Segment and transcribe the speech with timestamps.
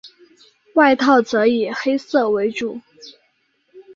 [0.73, 2.81] 外套则以黑色为主。